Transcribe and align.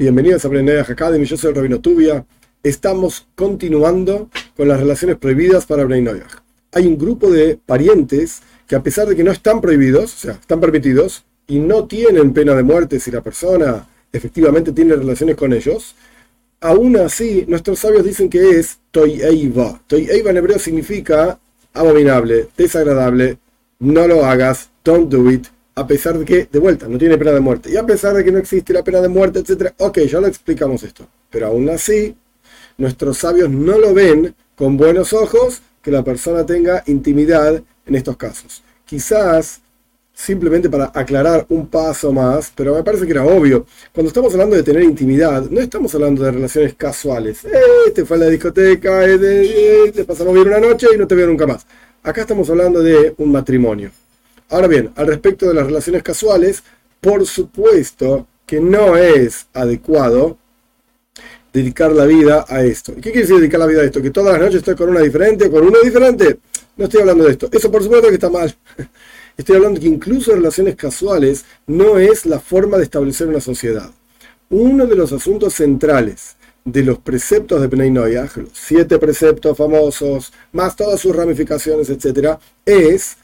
Bienvenidos 0.00 0.46
a 0.46 0.48
Brenei 0.48 0.78
Academy, 0.78 1.26
yo 1.26 1.36
soy 1.36 1.50
el 1.50 1.56
Rabino 1.56 1.78
Tubia. 1.78 2.24
Estamos 2.62 3.26
continuando 3.34 4.30
con 4.56 4.66
las 4.66 4.80
relaciones 4.80 5.18
prohibidas 5.18 5.66
para 5.66 5.84
Bnei 5.84 6.22
Hay 6.72 6.86
un 6.86 6.96
grupo 6.96 7.30
de 7.30 7.58
parientes 7.66 8.40
que 8.66 8.76
a 8.76 8.82
pesar 8.82 9.06
de 9.08 9.14
que 9.14 9.22
no 9.22 9.30
están 9.30 9.60
prohibidos, 9.60 10.14
o 10.14 10.16
sea, 10.16 10.32
están 10.32 10.58
permitidos, 10.58 11.26
y 11.46 11.58
no 11.58 11.84
tienen 11.84 12.32
pena 12.32 12.54
de 12.54 12.62
muerte 12.62 12.98
si 12.98 13.10
la 13.10 13.20
persona 13.20 13.86
efectivamente 14.10 14.72
tiene 14.72 14.96
relaciones 14.96 15.36
con 15.36 15.52
ellos, 15.52 15.94
aún 16.62 16.96
así 16.96 17.44
nuestros 17.46 17.80
sabios 17.80 18.02
dicen 18.02 18.30
que 18.30 18.58
es 18.58 18.78
toyeiva. 18.92 19.82
Toyeiva 19.86 20.30
en 20.30 20.36
hebreo 20.38 20.58
significa 20.58 21.38
abominable, 21.74 22.48
desagradable, 22.56 23.36
no 23.78 24.08
lo 24.08 24.24
hagas, 24.24 24.70
don't 24.82 25.12
do 25.12 25.30
it, 25.30 25.46
a 25.80 25.86
pesar 25.86 26.18
de 26.18 26.24
que, 26.26 26.46
de 26.50 26.58
vuelta, 26.58 26.86
no 26.88 26.98
tiene 26.98 27.16
pena 27.16 27.32
de 27.32 27.40
muerte. 27.40 27.70
Y 27.70 27.76
a 27.78 27.86
pesar 27.86 28.14
de 28.14 28.22
que 28.22 28.30
no 28.30 28.38
existe 28.38 28.72
la 28.74 28.84
pena 28.84 29.00
de 29.00 29.08
muerte, 29.08 29.38
etc. 29.38 29.72
Ok, 29.78 30.00
ya 30.00 30.20
lo 30.20 30.26
explicamos 30.26 30.82
esto. 30.82 31.06
Pero 31.30 31.46
aún 31.46 31.70
así, 31.70 32.14
nuestros 32.76 33.16
sabios 33.16 33.48
no 33.48 33.78
lo 33.78 33.94
ven 33.94 34.34
con 34.54 34.76
buenos 34.76 35.14
ojos 35.14 35.62
que 35.82 35.90
la 35.90 36.04
persona 36.04 36.44
tenga 36.44 36.82
intimidad 36.86 37.62
en 37.86 37.94
estos 37.94 38.18
casos. 38.18 38.62
Quizás 38.84 39.62
simplemente 40.12 40.68
para 40.68 40.92
aclarar 40.94 41.46
un 41.48 41.66
paso 41.68 42.12
más, 42.12 42.52
pero 42.54 42.74
me 42.74 42.82
parece 42.82 43.06
que 43.06 43.12
era 43.12 43.24
obvio. 43.24 43.64
Cuando 43.94 44.08
estamos 44.08 44.30
hablando 44.34 44.56
de 44.56 44.62
tener 44.62 44.82
intimidad, 44.82 45.48
no 45.48 45.60
estamos 45.60 45.94
hablando 45.94 46.22
de 46.22 46.32
relaciones 46.32 46.74
casuales. 46.74 47.42
Eh, 47.46 47.50
este 47.86 48.04
fue 48.04 48.18
a 48.18 48.20
la 48.20 48.26
discoteca, 48.26 49.02
eh, 49.06 49.90
te 49.94 50.04
pasamos 50.04 50.34
bien 50.34 50.48
una 50.48 50.60
noche 50.60 50.88
y 50.94 50.98
no 50.98 51.06
te 51.06 51.14
veo 51.14 51.26
nunca 51.26 51.46
más. 51.46 51.66
Acá 52.02 52.20
estamos 52.20 52.50
hablando 52.50 52.82
de 52.82 53.14
un 53.16 53.32
matrimonio. 53.32 53.90
Ahora 54.50 54.66
bien, 54.66 54.92
al 54.96 55.06
respecto 55.06 55.46
de 55.48 55.54
las 55.54 55.66
relaciones 55.66 56.02
casuales, 56.02 56.62
por 57.00 57.24
supuesto 57.26 58.26
que 58.46 58.60
no 58.60 58.96
es 58.96 59.46
adecuado 59.54 60.36
dedicar 61.52 61.92
la 61.92 62.04
vida 62.04 62.44
a 62.48 62.62
esto. 62.62 62.92
¿Y 62.92 62.96
qué 62.96 63.12
quiere 63.12 63.20
decir 63.20 63.36
dedicar 63.36 63.60
la 63.60 63.66
vida 63.66 63.82
a 63.82 63.84
esto? 63.84 64.02
¿Que 64.02 64.10
todas 64.10 64.32
las 64.32 64.42
noches 64.42 64.56
estoy 64.56 64.74
con 64.74 64.88
una 64.88 65.00
diferente, 65.00 65.50
con 65.50 65.64
uno 65.64 65.78
diferente? 65.82 66.38
No 66.76 66.84
estoy 66.84 67.00
hablando 67.00 67.24
de 67.24 67.30
esto. 67.30 67.48
Eso 67.52 67.70
por 67.70 67.82
supuesto 67.82 68.08
que 68.08 68.14
está 68.14 68.30
mal. 68.30 68.54
Estoy 69.36 69.56
hablando 69.56 69.80
que 69.80 69.86
incluso 69.86 70.34
relaciones 70.34 70.76
casuales 70.76 71.46
no 71.66 71.98
es 71.98 72.26
la 72.26 72.40
forma 72.40 72.76
de 72.76 72.84
establecer 72.84 73.26
una 73.26 73.40
sociedad. 73.40 73.90
Uno 74.50 74.86
de 74.86 74.96
los 74.96 75.12
asuntos 75.12 75.54
centrales 75.54 76.36
de 76.64 76.82
los 76.82 76.98
preceptos 76.98 77.60
de 77.60 77.68
Penay 77.68 77.90
los 77.90 78.30
siete 78.52 78.98
preceptos 78.98 79.56
famosos, 79.56 80.32
más 80.52 80.76
todas 80.76 81.00
sus 81.00 81.16
ramificaciones, 81.16 81.88
etc., 81.88 82.38
es 82.66 83.16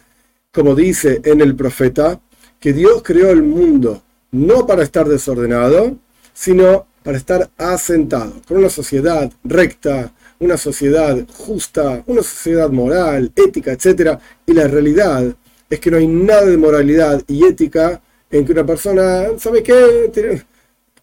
como 0.56 0.74
dice 0.74 1.20
en 1.22 1.42
el 1.42 1.54
profeta, 1.54 2.18
que 2.58 2.72
Dios 2.72 3.02
creó 3.04 3.28
el 3.28 3.42
mundo 3.42 4.02
no 4.32 4.66
para 4.66 4.84
estar 4.84 5.06
desordenado, 5.06 5.98
sino 6.32 6.86
para 7.02 7.18
estar 7.18 7.50
asentado, 7.58 8.40
con 8.48 8.56
una 8.56 8.70
sociedad 8.70 9.30
recta, 9.44 10.14
una 10.38 10.56
sociedad 10.56 11.14
justa, 11.36 12.02
una 12.06 12.22
sociedad 12.22 12.70
moral, 12.70 13.30
ética, 13.36 13.72
etc. 13.72 14.18
Y 14.46 14.54
la 14.54 14.66
realidad 14.66 15.26
es 15.68 15.78
que 15.78 15.90
no 15.90 15.98
hay 15.98 16.06
nada 16.06 16.46
de 16.46 16.56
moralidad 16.56 17.22
y 17.28 17.44
ética 17.44 18.00
en 18.30 18.46
que 18.46 18.52
una 18.52 18.64
persona, 18.64 19.26
¿sabe 19.38 19.62
qué? 19.62 20.42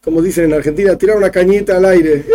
Como 0.03 0.23
dicen 0.23 0.45
en 0.45 0.53
Argentina, 0.53 0.97
tirar 0.97 1.15
una 1.15 1.29
cañita 1.29 1.77
al 1.77 1.85
aire. 1.85 2.25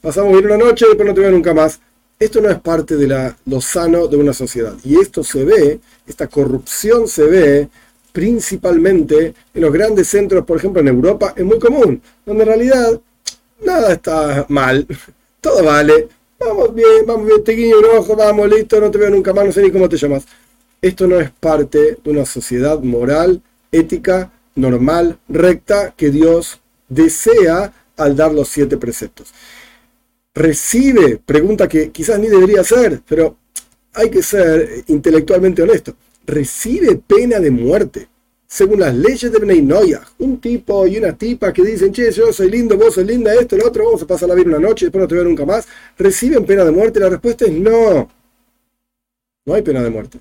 Pasamos 0.00 0.32
bien 0.32 0.46
una 0.46 0.56
noche 0.56 0.86
y 0.86 0.88
después 0.88 1.06
no 1.06 1.14
te 1.14 1.20
veo 1.20 1.30
nunca 1.30 1.52
más. 1.52 1.78
Esto 2.18 2.40
no 2.40 2.48
es 2.48 2.58
parte 2.60 2.96
de 2.96 3.34
lo 3.44 3.60
sano 3.60 4.06
de 4.08 4.16
una 4.16 4.32
sociedad. 4.32 4.74
Y 4.82 4.98
esto 4.98 5.22
se 5.22 5.44
ve, 5.44 5.80
esta 6.06 6.28
corrupción 6.28 7.08
se 7.08 7.24
ve 7.24 7.68
principalmente 8.10 9.34
en 9.52 9.60
los 9.60 9.70
grandes 9.70 10.08
centros, 10.08 10.46
por 10.46 10.56
ejemplo 10.56 10.80
en 10.80 10.88
Europa, 10.88 11.34
es 11.36 11.44
muy 11.44 11.58
común, 11.58 12.00
donde 12.24 12.44
en 12.44 12.48
realidad 12.48 12.98
nada 13.62 13.92
está 13.92 14.46
mal, 14.48 14.86
todo 15.42 15.62
vale, 15.62 16.08
vamos 16.40 16.74
bien, 16.74 17.04
vamos 17.06 17.26
bien, 17.26 17.44
te 17.44 17.52
guiño 17.52 17.78
un 17.78 17.98
ojo, 17.98 18.16
vamos, 18.16 18.48
listo, 18.48 18.80
no 18.80 18.90
te 18.90 18.96
veo 18.96 19.10
nunca 19.10 19.34
más, 19.34 19.44
no 19.44 19.52
sé 19.52 19.60
ni 19.60 19.70
cómo 19.70 19.86
te 19.86 19.98
llamas. 19.98 20.24
Esto 20.80 21.06
no 21.06 21.20
es 21.20 21.30
parte 21.30 21.98
de 22.02 22.10
una 22.10 22.24
sociedad 22.24 22.80
moral, 22.80 23.42
ética, 23.70 24.32
normal, 24.54 25.18
recta, 25.28 25.92
que 25.94 26.10
Dios 26.10 26.58
desea 26.88 27.74
al 27.98 28.16
dar 28.16 28.32
los 28.32 28.48
siete 28.48 28.78
preceptos 28.78 29.34
recibe, 30.36 31.18
pregunta 31.24 31.66
que 31.66 31.90
quizás 31.90 32.18
ni 32.20 32.28
debería 32.28 32.62
ser, 32.62 33.00
pero 33.08 33.38
hay 33.94 34.10
que 34.10 34.22
ser 34.22 34.84
intelectualmente 34.88 35.62
honesto, 35.62 35.96
recibe 36.26 36.96
pena 36.96 37.40
de 37.40 37.50
muerte. 37.50 38.08
Según 38.46 38.80
las 38.80 38.94
leyes 38.94 39.32
de 39.32 39.38
Bnei 39.40 39.66
un 40.18 40.40
tipo 40.40 40.86
y 40.86 40.98
una 40.98 41.14
tipa 41.14 41.52
que 41.52 41.62
dicen, 41.62 41.92
che, 41.92 42.12
yo 42.12 42.32
soy 42.32 42.48
lindo, 42.48 42.76
vos 42.76 42.94
sos 42.94 43.04
linda, 43.04 43.34
esto, 43.34 43.56
lo 43.56 43.66
otro, 43.66 43.86
vamos 43.86 44.02
a 44.02 44.06
pasar 44.06 44.28
la 44.28 44.36
vida 44.36 44.50
una 44.50 44.60
noche 44.60 44.84
y 44.84 44.86
después 44.86 45.02
no 45.02 45.08
te 45.08 45.14
veo 45.16 45.24
nunca 45.24 45.44
más, 45.44 45.66
¿reciben 45.98 46.44
pena 46.44 46.64
de 46.64 46.70
muerte? 46.70 47.00
La 47.00 47.08
respuesta 47.08 47.46
es 47.46 47.52
no. 47.52 48.08
No 49.46 49.54
hay 49.54 49.62
pena 49.62 49.82
de 49.82 49.90
muerte. 49.90 50.20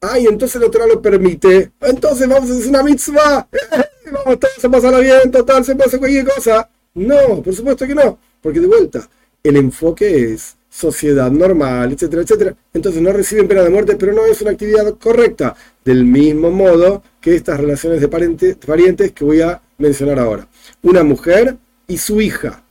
Ay, 0.00 0.26
entonces 0.26 0.56
el 0.56 0.64
otro 0.64 0.86
lo 0.86 1.00
permite. 1.00 1.72
Entonces 1.80 2.28
vamos 2.28 2.50
a 2.50 2.54
hacer 2.54 2.68
una 2.68 2.82
mitzvah. 2.82 3.48
vamos 4.12 4.40
todos 4.40 4.64
a 4.64 4.68
pasarla 4.68 4.98
bien, 4.98 5.30
total, 5.30 5.64
se 5.64 5.72
hacer 5.72 5.98
cualquier 5.98 6.26
cosa. 6.26 6.68
No, 6.94 7.42
por 7.42 7.54
supuesto 7.54 7.86
que 7.86 7.94
no. 7.94 8.18
Porque 8.46 8.60
de 8.60 8.68
vuelta, 8.68 9.08
el 9.42 9.56
enfoque 9.56 10.32
es 10.32 10.54
sociedad 10.70 11.32
normal, 11.32 11.90
etcétera, 11.90 12.22
etcétera. 12.22 12.54
Entonces 12.72 13.02
no 13.02 13.12
reciben 13.12 13.48
pena 13.48 13.64
de 13.64 13.70
muerte, 13.70 13.96
pero 13.96 14.12
no 14.12 14.24
es 14.24 14.40
una 14.40 14.52
actividad 14.52 14.88
correcta. 14.98 15.56
Del 15.84 16.04
mismo 16.04 16.52
modo 16.52 17.02
que 17.20 17.34
estas 17.34 17.58
relaciones 17.58 18.00
de 18.00 18.06
parientes 18.06 19.10
que 19.10 19.24
voy 19.24 19.40
a 19.40 19.60
mencionar 19.78 20.20
ahora. 20.20 20.46
Una 20.82 21.02
mujer 21.02 21.56
y 21.88 21.98
su 21.98 22.20
hija. 22.20 22.62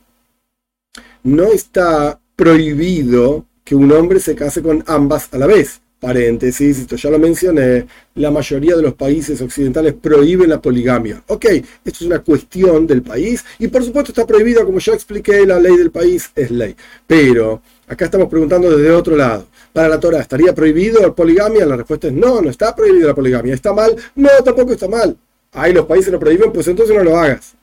No 1.22 1.52
está 1.52 2.18
prohibido 2.36 3.44
que 3.62 3.74
un 3.74 3.92
hombre 3.92 4.18
se 4.18 4.34
case 4.34 4.62
con 4.62 4.82
ambas 4.86 5.28
a 5.34 5.36
la 5.36 5.46
vez 5.46 5.82
paréntesis, 6.00 6.78
esto 6.78 6.96
ya 6.96 7.10
lo 7.10 7.18
mencioné, 7.18 7.86
la 8.14 8.30
mayoría 8.30 8.76
de 8.76 8.82
los 8.82 8.94
países 8.94 9.40
occidentales 9.40 9.94
prohíben 9.94 10.50
la 10.50 10.60
poligamia. 10.60 11.22
Ok, 11.28 11.44
esto 11.46 11.64
es 11.84 12.02
una 12.02 12.20
cuestión 12.20 12.86
del 12.86 13.02
país 13.02 13.44
y 13.58 13.68
por 13.68 13.82
supuesto 13.82 14.12
está 14.12 14.26
prohibida, 14.26 14.64
como 14.64 14.78
ya 14.78 14.92
expliqué, 14.92 15.46
la 15.46 15.58
ley 15.58 15.76
del 15.76 15.90
país 15.90 16.30
es 16.34 16.50
ley. 16.50 16.76
Pero 17.06 17.62
acá 17.86 18.06
estamos 18.06 18.28
preguntando 18.28 18.76
desde 18.76 18.90
otro 18.90 19.16
lado. 19.16 19.46
Para 19.72 19.88
la 19.88 20.00
Torah, 20.00 20.20
¿estaría 20.20 20.54
prohibido 20.54 21.00
la 21.00 21.14
poligamia? 21.14 21.66
La 21.66 21.76
respuesta 21.76 22.08
es 22.08 22.12
no, 22.14 22.40
no 22.40 22.50
está 22.50 22.74
prohibida 22.74 23.08
la 23.08 23.14
poligamia. 23.14 23.54
¿Está 23.54 23.72
mal? 23.72 23.94
No, 24.14 24.30
tampoco 24.44 24.72
está 24.72 24.88
mal. 24.88 25.16
Ahí 25.52 25.72
los 25.72 25.86
países 25.86 26.12
lo 26.12 26.18
prohíben, 26.18 26.52
pues 26.52 26.66
entonces 26.68 26.94
no 26.96 27.02
lo 27.02 27.16
hagas. 27.18 27.54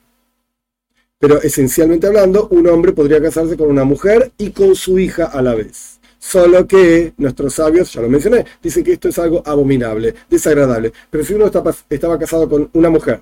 Pero 1.18 1.40
esencialmente 1.40 2.06
hablando, 2.06 2.48
un 2.48 2.66
hombre 2.68 2.92
podría 2.92 3.22
casarse 3.22 3.56
con 3.56 3.68
una 3.68 3.84
mujer 3.84 4.32
y 4.36 4.50
con 4.50 4.74
su 4.74 4.98
hija 4.98 5.24
a 5.24 5.40
la 5.42 5.54
vez. 5.54 5.98
Solo 6.26 6.66
que 6.66 7.12
nuestros 7.18 7.52
sabios, 7.52 7.92
ya 7.92 8.00
lo 8.00 8.08
mencioné, 8.08 8.46
dicen 8.62 8.82
que 8.82 8.94
esto 8.94 9.10
es 9.10 9.18
algo 9.18 9.42
abominable, 9.44 10.14
desagradable. 10.30 10.90
Pero 11.10 11.22
si 11.22 11.34
uno 11.34 11.46
estaba 11.46 12.18
casado 12.18 12.48
con 12.48 12.70
una 12.72 12.88
mujer, 12.88 13.20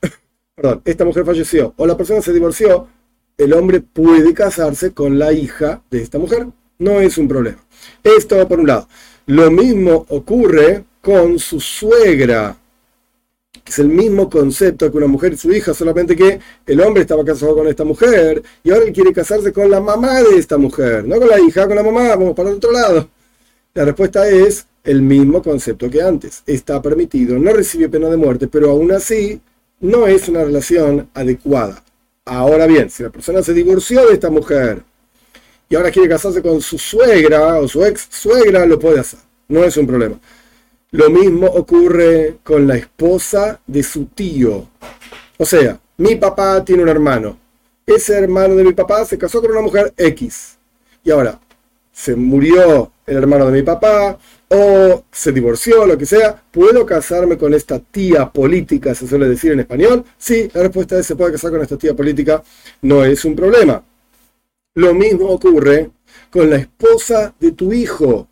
perdón, 0.56 0.82
esta 0.84 1.04
mujer 1.04 1.24
falleció 1.24 1.72
o 1.76 1.86
la 1.86 1.96
persona 1.96 2.20
se 2.20 2.32
divorció, 2.32 2.88
el 3.38 3.52
hombre 3.52 3.80
puede 3.80 4.34
casarse 4.34 4.92
con 4.92 5.20
la 5.20 5.32
hija 5.32 5.82
de 5.88 6.02
esta 6.02 6.18
mujer. 6.18 6.48
No 6.78 7.00
es 7.00 7.16
un 7.16 7.28
problema. 7.28 7.64
Esto 8.02 8.46
por 8.48 8.58
un 8.58 8.66
lado. 8.66 8.88
Lo 9.26 9.48
mismo 9.52 10.04
ocurre 10.08 10.84
con 11.00 11.38
su 11.38 11.60
suegra 11.60 12.56
es 13.72 13.78
el 13.78 13.88
mismo 13.88 14.28
concepto 14.28 14.90
que 14.90 14.96
una 14.98 15.06
mujer 15.06 15.32
y 15.32 15.36
su 15.36 15.52
hija, 15.52 15.72
solamente 15.72 16.16
que 16.16 16.40
el 16.66 16.80
hombre 16.80 17.02
estaba 17.02 17.24
casado 17.24 17.54
con 17.54 17.66
esta 17.68 17.84
mujer 17.84 18.42
y 18.62 18.70
ahora 18.70 18.84
él 18.86 18.92
quiere 18.92 19.12
casarse 19.12 19.52
con 19.52 19.70
la 19.70 19.80
mamá 19.80 20.22
de 20.22 20.36
esta 20.36 20.58
mujer, 20.58 21.04
no 21.06 21.18
con 21.18 21.28
la 21.28 21.40
hija, 21.40 21.66
con 21.66 21.76
la 21.76 21.82
mamá, 21.82 22.08
vamos 22.08 22.34
para 22.34 22.50
el 22.50 22.56
otro 22.56 22.72
lado. 22.72 23.08
La 23.74 23.84
respuesta 23.86 24.28
es 24.28 24.66
el 24.84 25.00
mismo 25.00 25.42
concepto 25.42 25.88
que 25.88 26.02
antes. 26.02 26.42
Está 26.46 26.82
permitido, 26.82 27.38
no 27.38 27.52
recibe 27.52 27.88
pena 27.88 28.08
de 28.08 28.16
muerte, 28.16 28.48
pero 28.48 28.70
aún 28.70 28.92
así 28.92 29.40
no 29.80 30.06
es 30.06 30.28
una 30.28 30.44
relación 30.44 31.08
adecuada. 31.14 31.82
Ahora 32.24 32.66
bien, 32.66 32.90
si 32.90 33.02
la 33.02 33.10
persona 33.10 33.42
se 33.42 33.54
divorció 33.54 34.06
de 34.06 34.14
esta 34.14 34.30
mujer 34.30 34.82
y 35.68 35.74
ahora 35.74 35.90
quiere 35.90 36.08
casarse 36.08 36.42
con 36.42 36.60
su 36.60 36.78
suegra 36.78 37.58
o 37.58 37.66
su 37.66 37.84
ex 37.84 38.06
suegra, 38.10 38.66
lo 38.66 38.78
puede 38.78 39.00
hacer. 39.00 39.20
No 39.48 39.64
es 39.64 39.76
un 39.76 39.86
problema. 39.86 40.18
Lo 40.92 41.08
mismo 41.08 41.46
ocurre 41.46 42.36
con 42.44 42.66
la 42.66 42.76
esposa 42.76 43.58
de 43.66 43.82
su 43.82 44.04
tío. 44.06 44.68
O 45.38 45.46
sea, 45.46 45.80
mi 45.96 46.16
papá 46.16 46.62
tiene 46.62 46.82
un 46.82 46.90
hermano. 46.90 47.38
Ese 47.86 48.18
hermano 48.18 48.54
de 48.56 48.64
mi 48.64 48.74
papá 48.74 49.02
se 49.06 49.16
casó 49.16 49.40
con 49.40 49.52
una 49.52 49.62
mujer 49.62 49.94
X. 49.96 50.58
Y 51.02 51.10
ahora, 51.10 51.40
se 51.90 52.14
murió 52.14 52.92
el 53.06 53.16
hermano 53.16 53.46
de 53.46 53.52
mi 53.52 53.62
papá 53.62 54.18
o 54.48 55.04
se 55.10 55.32
divorció, 55.32 55.86
lo 55.86 55.96
que 55.96 56.04
sea, 56.04 56.42
¿puedo 56.50 56.84
casarme 56.84 57.38
con 57.38 57.54
esta 57.54 57.78
tía 57.78 58.30
política, 58.30 58.94
se 58.94 59.08
suele 59.08 59.30
decir 59.30 59.52
en 59.52 59.60
español? 59.60 60.04
Sí, 60.18 60.50
la 60.52 60.60
respuesta 60.60 60.98
es 60.98 61.06
se 61.06 61.16
puede 61.16 61.32
casar 61.32 61.52
con 61.52 61.62
esta 61.62 61.78
tía 61.78 61.94
política, 61.94 62.42
no 62.82 63.02
es 63.02 63.24
un 63.24 63.34
problema. 63.34 63.82
Lo 64.74 64.92
mismo 64.92 65.26
ocurre 65.30 65.90
con 66.30 66.50
la 66.50 66.56
esposa 66.56 67.34
de 67.40 67.52
tu 67.52 67.72
hijo 67.72 68.28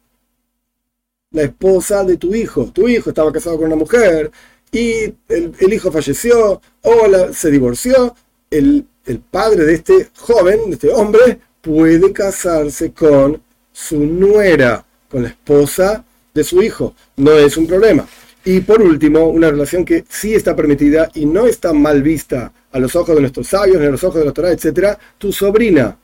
la 1.32 1.42
esposa 1.42 2.04
de 2.04 2.16
tu 2.16 2.34
hijo. 2.34 2.70
Tu 2.72 2.88
hijo 2.88 3.10
estaba 3.10 3.32
casado 3.32 3.56
con 3.56 3.66
una 3.66 3.76
mujer 3.76 4.30
y 4.72 5.14
el, 5.28 5.72
hijo 5.72 5.90
falleció 5.90 6.60
o 6.82 7.32
se 7.32 7.50
divorció. 7.50 8.14
el, 8.50 8.86
el 9.06 9.18
padre 9.18 9.64
de 9.64 9.74
este 9.74 10.08
joven, 10.16 10.66
de 10.66 10.74
este 10.74 10.90
hombre, 10.90 11.40
puede 11.60 12.12
casarse 12.12 12.92
con 12.92 13.40
su 13.72 13.98
nuera, 13.98 14.84
con 15.08 15.22
la 15.22 15.28
esposa 15.28 16.04
de 16.32 16.44
su 16.44 16.62
hijo. 16.62 16.94
No 17.16 17.32
es 17.32 17.56
un 17.56 17.66
problema. 17.66 18.06
Y 18.44 18.60
por 18.60 18.80
último, 18.80 19.26
una 19.28 19.50
relación 19.50 19.84
que 19.84 20.04
sí 20.08 20.34
está 20.34 20.56
permitida 20.56 21.10
y 21.14 21.26
no 21.26 21.46
está 21.46 21.72
mal 21.72 22.02
vista 22.02 22.52
a 22.72 22.78
los 22.78 22.96
ojos 22.96 23.14
de 23.14 23.20
nuestros 23.20 23.48
sabios, 23.48 23.78
ni 23.80 23.86
a 23.86 23.90
los 23.90 24.04
ojos 24.04 24.20
de 24.20 24.26
la 24.26 24.32
Torah, 24.32 24.52
etc., 24.52 24.96
tu 25.18 25.32
sobrina, 25.32 25.98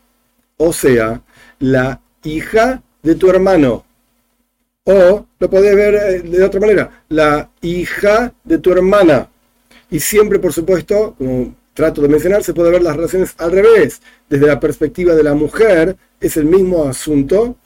o 0.58 0.72
sea, 0.72 1.22
la 1.60 2.00
hija 2.24 2.82
de 3.02 3.14
tu 3.14 3.30
hermano. 3.30 3.85
O 4.86 5.26
lo 5.38 5.50
podés 5.50 5.76
ver 5.76 5.94
eh, 5.94 6.22
de 6.22 6.44
otra 6.44 6.60
manera, 6.60 7.04
la 7.08 7.50
hija 7.60 8.32
de 8.44 8.58
tu 8.58 8.72
hermana. 8.72 9.28
Y 9.90 10.00
siempre, 10.00 10.38
por 10.38 10.52
supuesto, 10.52 11.14
como 11.18 11.54
trato 11.74 12.00
de 12.00 12.08
mencionar, 12.08 12.42
se 12.42 12.54
puede 12.54 12.70
ver 12.70 12.82
las 12.82 12.96
relaciones 12.96 13.34
al 13.38 13.52
revés. 13.52 14.00
Desde 14.28 14.46
la 14.46 14.58
perspectiva 14.58 15.14
de 15.14 15.22
la 15.22 15.34
mujer, 15.34 15.96
es 16.20 16.36
el 16.36 16.46
mismo 16.46 16.84
asunto 16.84 17.56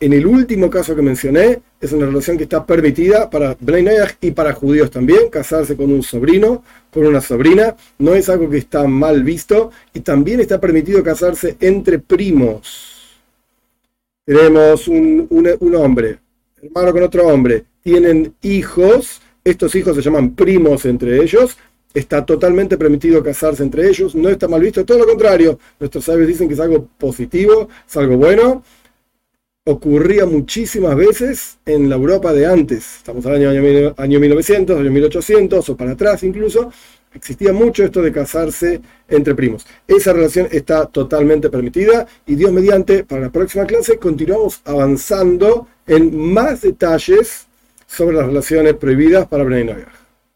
en 0.00 0.12
el 0.12 0.26
último 0.26 0.68
caso 0.68 0.96
que 0.96 1.02
mencioné, 1.02 1.62
es 1.80 1.92
una 1.92 2.06
relación 2.06 2.36
que 2.36 2.42
está 2.42 2.66
permitida 2.66 3.30
para 3.30 3.56
Bnei 3.58 3.96
y 4.20 4.32
para 4.32 4.52
judíos 4.52 4.90
también, 4.90 5.30
casarse 5.30 5.76
con 5.76 5.92
un 5.92 6.02
sobrino, 6.02 6.64
con 6.92 7.06
una 7.06 7.20
sobrina, 7.20 7.76
no 7.98 8.14
es 8.14 8.28
algo 8.28 8.50
que 8.50 8.58
está 8.58 8.86
mal 8.88 9.22
visto 9.22 9.70
y 9.92 10.00
también 10.00 10.40
está 10.40 10.60
permitido 10.60 11.02
casarse 11.02 11.56
entre 11.60 12.00
primos. 12.00 13.16
Tenemos 14.26 14.88
un, 14.88 15.28
un 15.30 15.74
hombre, 15.76 16.18
hermano 16.66 16.92
con 16.92 17.02
otro 17.02 17.26
hombre, 17.26 17.64
tienen 17.82 18.34
hijos, 18.42 19.20
estos 19.44 19.74
hijos 19.74 19.96
se 19.96 20.02
llaman 20.02 20.34
primos 20.34 20.84
entre 20.86 21.22
ellos, 21.22 21.56
está 21.92 22.24
totalmente 22.24 22.78
permitido 22.78 23.22
casarse 23.22 23.62
entre 23.62 23.88
ellos, 23.88 24.14
no 24.14 24.28
está 24.28 24.48
mal 24.48 24.60
visto, 24.60 24.84
todo 24.84 24.98
lo 24.98 25.06
contrario, 25.06 25.58
nuestros 25.78 26.04
sabios 26.04 26.26
dicen 26.26 26.48
que 26.48 26.54
es 26.54 26.60
algo 26.60 26.88
positivo, 26.98 27.68
es 27.86 27.96
algo 27.96 28.16
bueno. 28.16 28.62
Ocurría 29.66 30.26
muchísimas 30.26 30.94
veces 30.94 31.58
en 31.64 31.88
la 31.88 31.96
Europa 31.96 32.34
de 32.34 32.44
antes, 32.46 32.96
estamos 32.98 33.24
al 33.24 33.36
año, 33.36 33.94
año, 33.96 34.20
1900, 34.20 34.78
año 34.78 34.90
1800 34.90 35.68
o 35.70 35.76
para 35.76 35.92
atrás 35.92 36.22
incluso, 36.22 36.70
existía 37.14 37.52
mucho 37.52 37.84
esto 37.84 38.02
de 38.02 38.12
casarse 38.12 38.80
entre 39.08 39.34
primos. 39.34 39.66
Esa 39.86 40.12
relación 40.12 40.48
está 40.50 40.86
totalmente 40.86 41.50
permitida 41.50 42.06
y 42.26 42.34
Dios 42.34 42.52
mediante, 42.52 43.04
para 43.04 43.22
la 43.22 43.30
próxima 43.30 43.66
clase 43.66 43.98
continuamos 43.98 44.60
avanzando 44.64 45.68
en 45.86 46.16
más 46.32 46.62
detalles 46.62 47.46
sobre 47.86 48.16
las 48.16 48.26
relaciones 48.26 48.74
prohibidas 48.74 49.26
para 49.26 49.44
Bnei 49.44 50.03